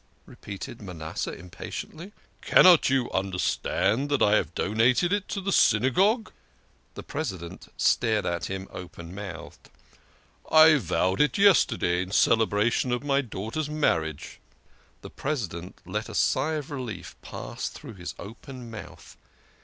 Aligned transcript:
repeated 0.25 0.81
Manasseh 0.81 1.31
impatiently. 1.33 2.11
"Can 2.41 2.63
not 2.63 2.89
you 2.89 3.11
understand 3.11 4.09
that 4.09 4.23
I 4.23 4.33
have 4.33 4.55
donated 4.55 5.13
it 5.13 5.27
to 5.27 5.39
the 5.41 5.51
Syna 5.51 5.93
gogue?" 5.93 6.29
The 6.95 7.03
President 7.03 7.71
stared 7.77 8.25
at 8.25 8.45
him 8.47 8.67
open 8.71 9.13
mouthed." 9.13 9.69
I 10.65 10.77
vowed 10.79 11.21
it 11.21 11.37
yesterday 11.37 12.01
in 12.01 12.09
celebration 12.09 12.91
of 12.91 13.03
my 13.03 13.21
daughter's 13.21 13.69
marriage." 13.69 14.39
The 15.01 15.11
President 15.11 15.79
let 15.85 16.09
a 16.09 16.15
sigh 16.15 16.53
of 16.53 16.71
relief 16.71 17.15
pass 17.21 17.69
through 17.69 17.93
his 17.93 18.15
open 18.17 18.71
mouth. 18.71 19.15